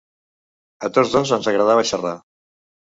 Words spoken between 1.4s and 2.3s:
agradava xerrar.